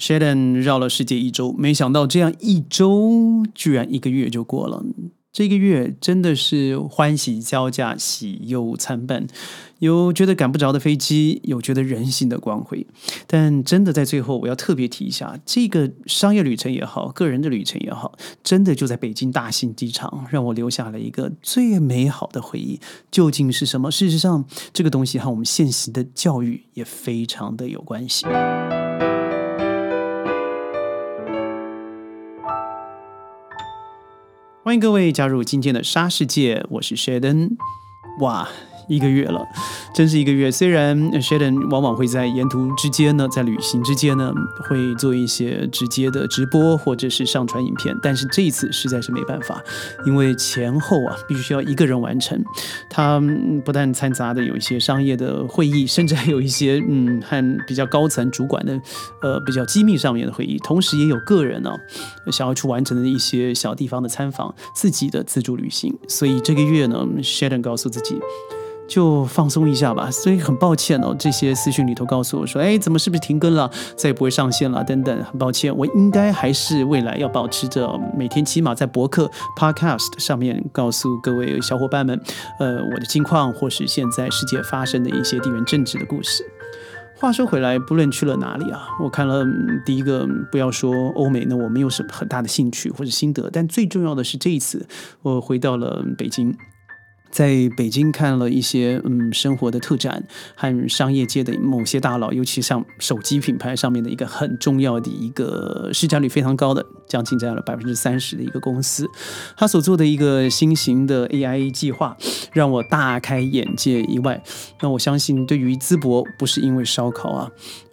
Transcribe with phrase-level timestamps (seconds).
[0.00, 4.82] Sheldon 绕了世界一周，没想到这样一周居然一个月就过了。
[5.32, 9.28] 这个月真的是欢喜交加，喜忧参半，
[9.78, 12.84] 有觉得赶不着的飞机，有觉得人性的光辉。
[13.28, 22.80] 但真的在最后，我要特别提一下，这个商业旅程也好，个人的旅程也好，真的就在北京大兴机场，让我留下了一个最美好的回忆。
[23.12, 23.88] 究竟是什么？
[23.92, 28.26] 事实上，这个东西和我们现行的教育也非常的有关系。
[34.70, 37.56] 欢迎各位加入今天的沙世界，我是 Sheldon。
[38.20, 38.48] 哇！
[38.90, 39.46] 一个月了，
[39.94, 40.50] 真是一个月。
[40.50, 44.32] 虽然 Sheldon 往往会在沿途之间呢，在旅行之间呢，
[44.68, 49.62] 会做一些直接的直播或者是上传影片，但是这一次实在是没办法，
[50.04, 52.42] 因为前后啊必须要一个人完成。
[52.90, 53.22] 他
[53.64, 58.80] 不但掺杂的有一些商业的会议，甚至还有一些嗯和比较高层主管的
[59.22, 61.70] 呃比较机密上面的会议，同时也有个人呢
[62.32, 65.96] 想要去完成的一些小地方的参访，自己的自助旅行。
[66.08, 68.16] 所以这个月呢，Sheldon 告诉自己。
[68.90, 71.14] 就放松一下吧，所以很抱歉哦。
[71.16, 77.88] 这些私讯里头告诉我说：“哎，怎么是不是停更了，再也不会上线了？”等等，很抱歉，我应该还是未来要保持着
[78.18, 82.20] 每天起码在博客 Podcast 上面告诉各位小伙伴们，
[82.58, 86.44] 呃，我的近况或是现在世界发生的一些地缘政治的故事。
[87.16, 89.44] 话说回来，不论去了哪里啊，我看了
[89.86, 94.84] 第一个，不要说欧美那，我没有什么很大的兴趣或者心得，但最重要的是这一次
[95.22, 96.56] 我回到了北京。
[97.30, 100.22] 在北京看了一些嗯生活的特展
[100.54, 109.08] 和商业界的某些大佬，尤其像手机品牌上面的一个很重要的一个市占率非常高的，将近占了百分之三十的一个公司，
[109.56, 112.16] 他所做的一个新型的 AI 计划，
[112.52, 114.00] 让我大开眼界。
[114.10, 114.42] 以外，
[114.80, 117.50] 那我相信对于淄博不是因为烧烤啊。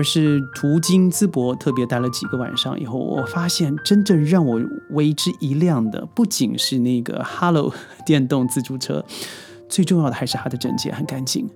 [0.00, 4.58] 而是途经淄博，特别待了几个晚上以后，我发现真正让我
[4.92, 7.70] 为之一亮的，不仅是那个 Hello
[8.06, 9.04] 电动自助车，
[9.68, 11.46] 最重要的还是它的整洁很干净。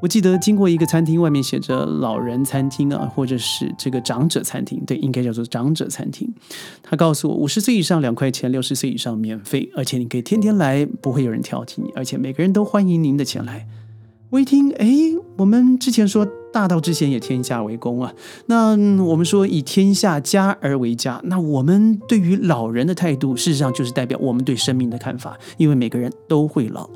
[0.00, 6.32] 我记得经过一个餐厅，外面写着“老人餐厅”啊，或者是这个长者餐厅，对，应该叫做长者餐厅。
[6.80, 13.66] 他告诉我，五十岁以上两块钱，六十岁以上免费，而且你可以天天来，不会有人挑剔你，而且每个人都欢迎您的前来。
[14.30, 14.88] 我一听，哎，
[15.38, 16.24] 我们之前说。
[16.54, 18.14] 大道之前也天下为公啊。
[18.46, 18.70] 那
[19.02, 25.36] 我们说以天下家而为家，那我们对于老人的态度，事实上就是代表我们对生命的看法。
[25.56, 26.88] 因为每个人都会老，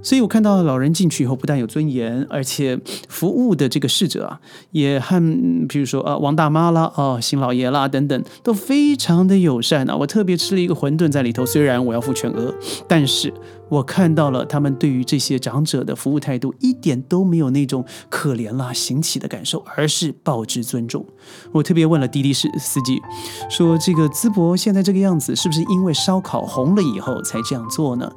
[0.00, 2.78] 所以我看到老人进去以后，不但有尊严，而且
[3.08, 5.20] 服务的这个侍者啊，也和
[5.68, 9.96] 比如说啊王大妈啦、哦邢老爷啦等等，都非常的友善啊。
[9.96, 12.54] 我特别吃了一个馄饨在里头，虽然我要付全额，
[12.86, 13.34] 但是。
[13.70, 21.06] 我看到了他们对于这些长者的服务态度，一点都没有那种可怜啦、行乞的感受，而是报之尊重。
[21.52, 23.00] 我特别问了滴滴司司机，
[23.48, 28.10] 说这个淄博现在这个样子，是不是因为烧烤红了以后才这样做呢？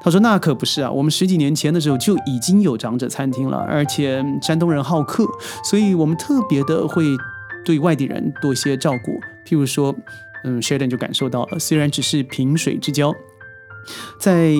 [0.00, 5.26] 他说那可不是啊，我们十几年前的时候就已经有长者餐厅了，而且山东人好客，
[5.64, 7.04] 所以我们特别的会
[7.64, 9.18] 对外地人多些照顾。
[9.44, 9.92] 譬如说，
[10.44, 13.12] 嗯，Sheldon 就感受到了，虽然只是萍水之交。
[14.18, 14.52] 在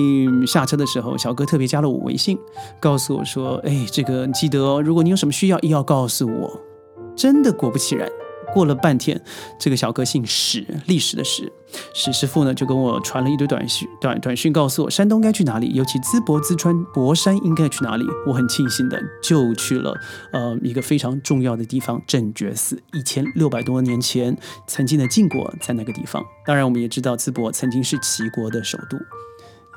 [0.47, 2.37] 下车的时候，小哥特别加了我微信，
[2.79, 6.59] 告诉我说：“哎，这个记得哦，如果你有什么需要，也要告诉我。”
[7.15, 8.09] 真的，果不其然。
[8.53, 9.21] 过了半天，
[9.59, 11.51] 这个小哥姓史，历史的史，
[11.93, 18.05] 史师傅呢就跟我传了一堆短讯，短短讯告诉我山东该去哪里，尤其淄博、淄川、博山应该去哪里。
[18.25, 19.93] 我很庆幸的就去了，
[20.31, 22.81] 呃，一个非常重要的地方——正觉寺。
[22.93, 24.37] 一千六百多年前，
[24.67, 26.23] 曾经的晋国在那个地方。
[26.45, 28.97] 当然，我们也知道淄博曾经是齐国的首都。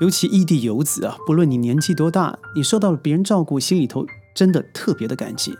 [0.00, 4.04] 尤其异地游子啊，不论你年纪多大，你受到了别人照顾，心里头
[4.34, 5.56] 真的特别的感激。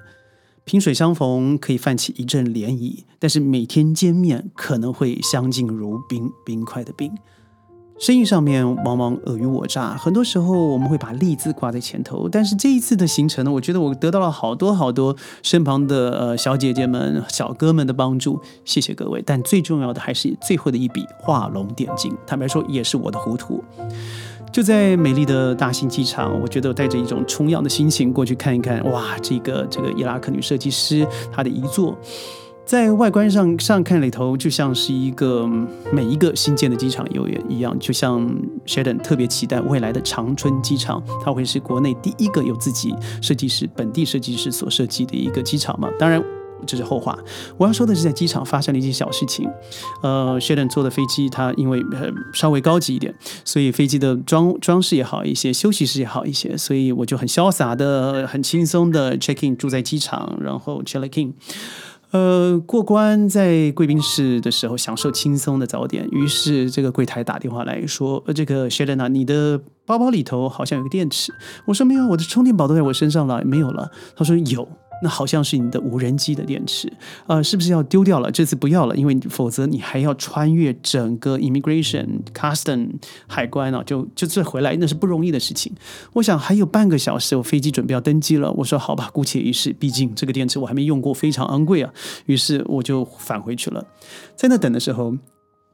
[0.65, 7.13] 萍水相逢可以泛起一阵涟漪，但是每天见面可能会相敬如宾，冰块的冰。
[7.99, 12.29] 生意上面往往尔虞我诈，很多时候我们会把利字挂在前头。
[12.29, 19.23] 但是这一次的行程呢，我觉得我得到了好多好多身旁的呃小姐姐们、小哥们的帮助，谢谢各位。
[19.25, 23.63] 但最重要的还是最后的一笔画龙点睛，坦白说也是我的糊涂。
[24.53, 28.85] 就在美丽的大兴机场，我觉得我带着一种崇仰的心情过去看一看。
[28.93, 31.97] 哇，这个这个伊拉克女设计师她的遗作，
[32.67, 35.49] 在外观上上看里头，就像是一个
[35.91, 38.31] 每一个新建的机场有一样，就像
[38.67, 45.89] Sheldon 特别期待未来的长春机场，它会是国内第一个有自己设计师、本地设计师所设计的一个机场嘛？
[45.99, 46.23] 当然。
[46.67, 47.19] 这是后话，
[47.57, 49.49] 我要说的是在机场发生的一些小事情。
[50.03, 51.83] 呃，Sheldon 坐的飞机，它因为
[52.33, 53.15] 稍微高级一点，
[53.45, 61.35] 所以飞机的装装饰也好一些，休息室也好一些，所以我就很潇洒的、很轻松的 check in 住在机场，然后 check in。
[62.11, 71.33] 呃，过关在贵宾室的时候享受轻松的早点，于是这个柜台打电话来说：“呃，这个 Sheldon 啊，你的包包里头好像有个电池。”
[71.65, 74.69] 我说：“没有，我的充电宝都在我身上了，没有了。”他说：“有。”
[75.03, 76.91] 那好像是你的无人机的电池，
[77.27, 78.31] 呃，是不是要丢掉了？
[78.31, 82.89] 这次不要了，因为否则你还要穿越整个 immigration custom
[83.27, 85.73] 海关啊，就就这回来那是不容易的事情。
[86.15, 88.53] 我想还有半个小时，我飞机准备要登机了。
[88.53, 91.93] 我说好吧，姑且一试，毕竟这个电池我还没用过，非常昂贵啊。
[92.27, 93.85] 于是我就返回去了。
[94.37, 95.15] 在那等的时候，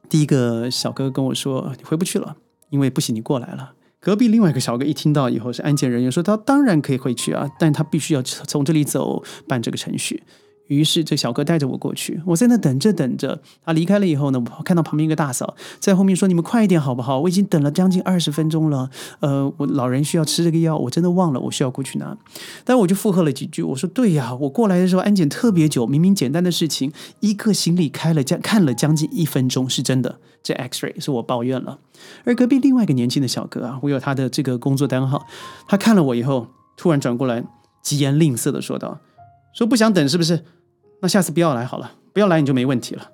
[0.09, 2.37] 第一个小哥跟我说：“你回不去了，
[2.71, 3.73] 因为不行，你过来了。”
[4.09, 10.23] 隔壁另外一个小哥一听到以后是安检人员，说他当然可以回去啊，但他必须要从这里走办这个程序。
[10.69, 17.19] 于是这小哥带着我过去，我在那等着等着，他离开了以后呢，我看到旁边一个大嫂在后面说：“你们快一点好不好？
[17.21, 18.91] 我已经等了将近二十分钟了。
[19.21, 22.17] 呃，我老人需要吃这个药，我真的忘了，我需要过去拿。”
[22.65, 30.21] 但我就附和了几句，我说：“对呀，我过来的时候安检特别久，明明简单的事情，一个行李开了将看了将近一分钟，是真的。
[30.43, 31.79] 这 X-ray 是我抱怨了。
[32.25, 35.27] 而隔壁另外一个年轻的小哥啊，我有他的这个工作单号，
[35.67, 37.43] 他看了我以后，突然转过来，
[37.83, 39.01] 疾言吝啬的说道
[39.57, 40.45] ：‘说不想等是不是？’
[41.01, 43.11] 那下次不要来好了，不要来你就没问题了。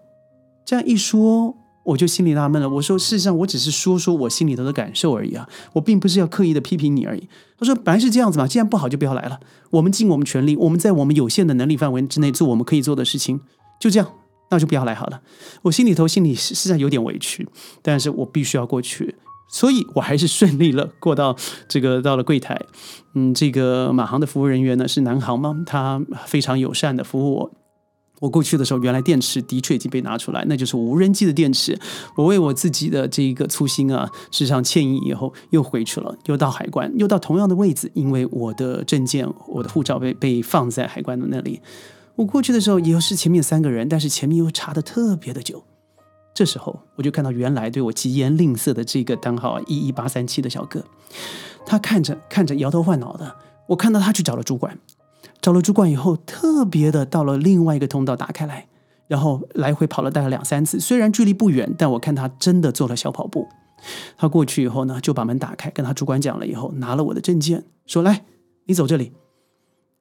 [0.64, 1.54] 这样一说，
[1.84, 2.68] 我就心里纳闷了。
[2.68, 7.28] 我说，事实上我只是说说我心里头的感受而已啊，我并不是要刻意的批评你而已。
[7.58, 9.38] 他说，本来是这样子嘛，既然不好就不要来了。
[9.70, 13.38] 我们尽我们全力，我们在我们有限的能力范围之内做我们可以做的事情，
[13.78, 14.10] 就这样，
[14.50, 15.20] 那就不要来好了。
[15.62, 17.46] 我心里头心里实际上有点委屈，
[17.82, 19.16] 但是我必须要过去，
[19.50, 21.36] 所以我还是顺利了过到
[21.68, 22.58] 这个到了柜台。
[23.14, 25.54] 嗯，这个马航的服务人员呢是南航吗？
[25.66, 27.50] 他非常友善的服务我。
[28.20, 31.78] 我过去的时候，原来电池的确已经被拿出来，那就是无人机的电池。
[32.16, 41.60] 我为我自己的这一个粗心啊，事实上歉意以后，又回去了，又到海关，又到同样的位置，因为我的证件、我的护照被被放在海关的那里。
[42.16, 45.62] 我过去的时候，也是前面三个人，但是前面又查的特别的久。
[46.32, 50.84] 这时候，我就看到原来对我疾言吝啬的这个单号一一八三七的小哥，
[51.66, 53.34] 他看着看着摇头晃脑的，
[53.66, 54.78] 我看到他去找了主管。
[55.44, 58.66] 找了主管以后，特别的到了另外一个通道打开来，
[59.06, 60.80] 然后来回跑了大概两三次。
[60.80, 63.46] 虽然距离不远，但我看他真的做了小跑步。
[64.16, 68.24] 他过去以后呢，就把门打开，跟他主管讲了以后，拿了我的证件，说：“来，
[68.64, 69.12] 你走这里。”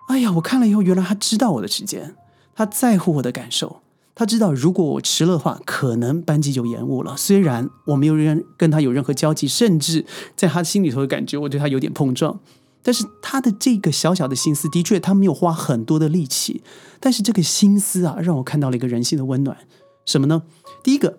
[0.07, 2.15] 哎呀，我看了以后，原来他知道我的时间，
[2.55, 3.81] 他在乎我的感受，
[4.15, 7.17] 他知道如果我迟了的话，可能班级就延误了。
[7.17, 10.05] 虽然我没有人跟他有任何交集，甚至
[10.37, 12.39] 在他心里头的感觉，我对他有点碰撞。
[12.83, 16.61] 但是他的这个小小的心思，的确他没有花很多的力气，
[16.99, 19.57] 但是这个心思啊，让我看到了一个人性的温暖。
[20.05, 20.43] 什么呢？
[20.83, 21.17] 第一个，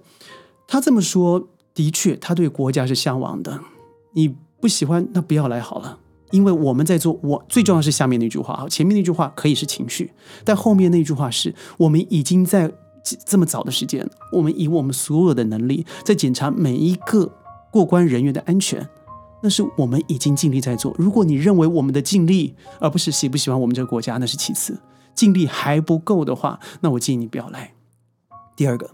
[0.69, 3.61] 他这么说，的确他对国家是向往的。
[4.13, 5.99] 你不喜欢，那不要来好了。
[6.31, 10.13] 因为我们在做，我最重要是下面那句话啊，前面那句话可以是情绪，
[10.45, 12.71] 但后面那句话是我们已经在
[13.25, 17.33] 这么早的时间，我们以我们所有的能力在检查每一个
[17.71, 18.89] 过关人员的安全。
[19.45, 20.95] 那是我们已经尽力在做。
[20.99, 24.81] 如果你认为我们的尽力，而不是喜不喜欢我们这个国家，那是其次。
[25.15, 27.75] 尽力还不够的话，那我建议你不要来。
[28.57, 28.93] 第二个，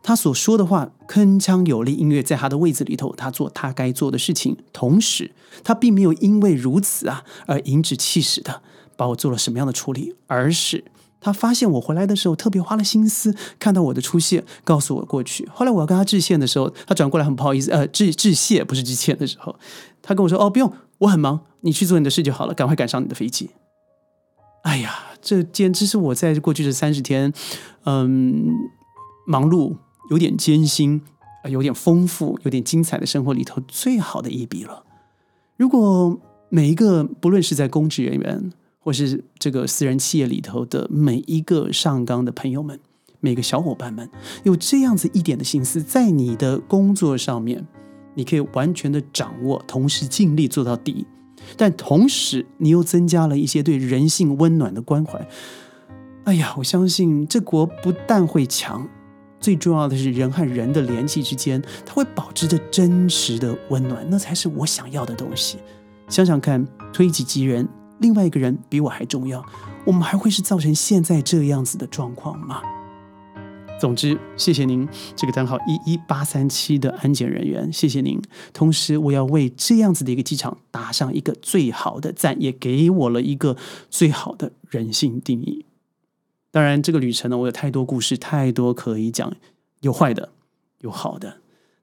[0.00, 5.32] 他所说的话铿锵有力，音乐在他的位子里头，他做他该做的事情，同时
[5.64, 8.62] 他并没有因为如此啊而颐指气使的
[8.96, 10.84] 把我做了什么样的处理，而是。
[11.20, 15.46] 他发现我回来的时候，特别花了心思，看到我的出现，告诉我过去。
[15.52, 19.54] 后来我要跟他致歉的时候，他转过来很不好意思，呃，致致谢不是致歉的时候，
[20.00, 23.50] 他跟我说：“哦，不用，我很忙，你去做你的事就好了，赶快赶上你的飞机。”
[24.62, 27.32] 哎呀，这简直是我在过去这三十天，
[27.84, 28.54] 嗯，
[29.26, 29.76] 忙碌、
[30.10, 31.00] 有点艰辛、
[31.48, 34.84] 有点丰富、有点精彩的生活里头最好的一笔了。
[35.56, 42.80] 如果每一个不论是在公职人员，或是这个私人企业里头的每一个上岗的朋友们，
[43.20, 44.08] 每个小伙伴们，
[44.42, 47.66] 有这样子一点的心思，在你的工作上面，
[48.14, 51.06] 你可以完全的掌握，同时尽力做到底，
[51.58, 55.28] 但同时你又增加了一些对人性温暖的关怀。
[56.24, 58.88] 哎呀，我相信这国不但会强，
[59.38, 65.58] 最重要的是人和人的联系之间，它会保持着真实的温暖，那才是我想要的东西。
[66.08, 67.68] 想想看，推己及人。
[68.00, 69.44] 另外一个人比我还重要，
[69.84, 72.62] 我们还会是造成现在这样子的状况吗？
[73.78, 78.20] 总之，谢谢您这个单号一一八三七的安检人员，谢谢您。
[78.52, 83.56] 同时，我要为这样子的一个机场打上一个最好的赞，也给我了一个
[83.88, 85.64] 最好的人性定义。
[86.50, 89.32] 当然，这个旅程呢，我有太多故事，太多可以讲，
[89.80, 90.32] 有坏的，
[90.80, 91.38] 有好的。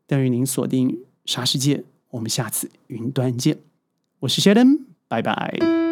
[0.05, 3.57] 但愿您锁定沙世界，我们下次云端见。
[4.19, 5.86] 我是 Sheldon，拜拜。